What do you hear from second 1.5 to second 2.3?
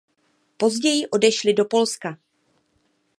do Polska.